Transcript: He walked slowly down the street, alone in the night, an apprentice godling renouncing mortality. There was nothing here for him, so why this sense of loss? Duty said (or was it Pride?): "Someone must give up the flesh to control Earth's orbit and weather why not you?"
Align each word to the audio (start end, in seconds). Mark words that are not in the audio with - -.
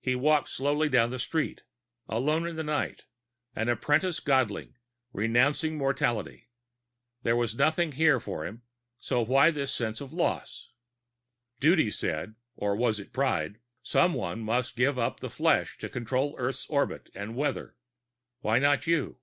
He 0.00 0.16
walked 0.16 0.48
slowly 0.48 0.88
down 0.88 1.10
the 1.10 1.20
street, 1.20 1.62
alone 2.08 2.48
in 2.48 2.56
the 2.56 2.64
night, 2.64 3.04
an 3.54 3.68
apprentice 3.68 4.18
godling 4.18 4.74
renouncing 5.12 5.78
mortality. 5.78 6.48
There 7.22 7.36
was 7.36 7.54
nothing 7.56 7.92
here 7.92 8.18
for 8.18 8.44
him, 8.44 8.62
so 8.98 9.22
why 9.22 9.52
this 9.52 9.72
sense 9.72 10.00
of 10.00 10.12
loss? 10.12 10.70
Duty 11.60 11.92
said 11.92 12.34
(or 12.56 12.74
was 12.74 12.98
it 12.98 13.12
Pride?): 13.12 13.60
"Someone 13.84 14.40
must 14.40 14.74
give 14.74 14.98
up 14.98 15.20
the 15.20 15.30
flesh 15.30 15.78
to 15.78 15.88
control 15.88 16.34
Earth's 16.38 16.66
orbit 16.66 17.08
and 17.14 17.36
weather 17.36 17.76
why 18.40 18.58
not 18.58 18.88
you?" 18.88 19.18